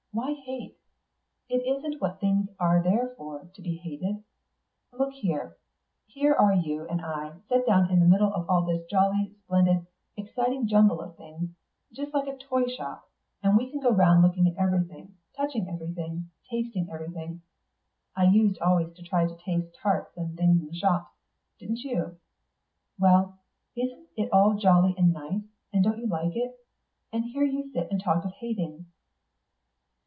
Why 0.13 0.33
hate? 0.33 0.77
It 1.47 1.59
isn't 1.65 2.01
what 2.01 2.19
things 2.19 2.49
are 2.59 2.83
there 2.83 3.13
for, 3.15 3.45
to 3.55 3.61
be 3.61 3.77
hated. 3.77 4.21
Look 4.91 5.13
here. 5.13 5.55
Here 6.07 6.33
are 6.33 6.53
you 6.53 6.85
and 6.85 6.99
I 6.99 7.37
set 7.47 7.65
down 7.65 7.89
in 7.89 8.01
the 8.01 8.05
middle 8.05 8.33
of 8.33 8.49
all 8.49 8.65
this 8.65 8.85
jolly, 8.89 9.31
splendid, 9.45 9.87
exciting 10.17 10.67
jumble 10.67 10.99
of 10.99 11.15
things, 11.15 11.51
just 11.95 12.13
like 12.13 12.27
a 12.27 12.35
toy 12.37 12.67
shop, 12.67 13.09
and 13.41 13.55
we 13.55 13.71
can 13.71 13.79
go 13.79 13.89
round 13.91 14.21
looking 14.21 14.47
at 14.49 14.57
everything, 14.61 15.15
touching 15.37 15.69
everything, 15.69 16.29
tasting 16.51 16.89
everything 16.91 17.41
(I 18.13 18.25
used 18.25 18.59
always 18.59 18.93
to 18.97 19.03
try 19.03 19.25
to 19.27 19.37
taste 19.45 19.73
tarts 19.81 20.17
and 20.17 20.35
things 20.37 20.61
in 20.61 20.73
shops, 20.73 21.13
didn't 21.57 21.83
you?) 21.85 22.17
Well 22.99 23.39
isn't 23.77 24.09
it 24.17 24.27
all 24.33 24.55
jolly 24.55 24.93
and 24.97 25.13
nice, 25.13 25.43
and 25.71 25.81
don't 25.85 25.99
you 25.99 26.07
like 26.07 26.35
it? 26.35 26.51
And 27.13 27.23
here 27.23 27.45
you 27.45 27.71
sit 27.71 27.87
and 27.89 28.03
talk 28.03 28.25
of 28.25 28.33
hating!" 28.33 28.87